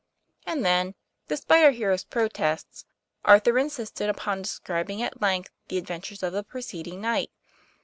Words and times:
And 0.47 0.65
then, 0.65 0.95
despite 1.27 1.63
our 1.63 1.69
hero's 1.69 2.03
protests, 2.05 2.85
Arthur 3.23 3.59
in 3.59 3.69
sisted 3.69 4.09
upon 4.09 4.41
describing 4.41 4.99
at 5.03 5.21
length 5.21 5.51
the 5.67 5.77
adventures 5.77 6.23
of 6.23 6.33
the 6.33 6.43
preceding 6.43 7.01
night. 7.01 7.29